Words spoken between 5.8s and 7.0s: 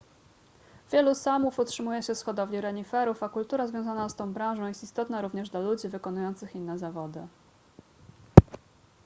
wykonujących inne